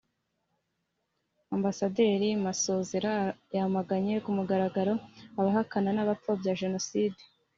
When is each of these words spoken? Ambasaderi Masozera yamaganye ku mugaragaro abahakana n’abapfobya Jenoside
Ambasaderi 1.55 2.29
Masozera 2.45 3.13
yamaganye 3.55 4.15
ku 4.23 4.29
mugaragaro 4.37 4.93
abahakana 5.39 5.89
n’abapfobya 5.93 6.57
Jenoside 6.61 7.21